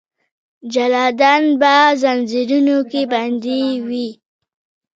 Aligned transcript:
جلادان 0.73 1.43
به 1.59 1.73
ځنځیرونو 2.01 2.77
کې 2.91 3.01
بندي 3.11 3.63
وي. 3.87 4.09